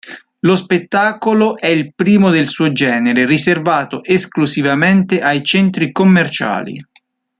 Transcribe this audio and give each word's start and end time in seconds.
Lo 0.39 0.55
spettacolo 0.55 1.57
è 1.59 1.67
il 1.67 1.93
primo 1.93 2.31
del 2.31 2.47
suo 2.47 2.71
genere 2.71 3.23
riservato 3.27 4.03
esclusivamente 4.03 5.21
ai 5.21 5.43
Centri 5.43 5.91
Commerciali. 5.91 6.73